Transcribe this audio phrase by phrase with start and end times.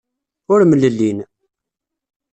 [0.53, 1.19] Ur mlellin.